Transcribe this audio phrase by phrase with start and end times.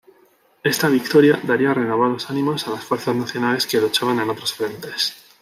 [0.63, 5.13] Esta victoria daría renovados ánimos a las fuerzas nacionales que luchaban en otros frentes.